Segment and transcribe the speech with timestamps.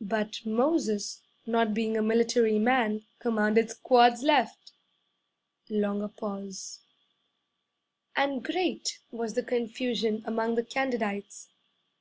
[0.00, 4.72] 'But Moses not being a military man commanded, "Squads left!"
[5.70, 6.80] (Longer pause.)
[8.16, 11.50] 'And great was the confusion among the candidites.